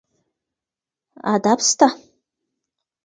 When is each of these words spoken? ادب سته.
ادب 1.33 1.59
سته. 1.69 1.87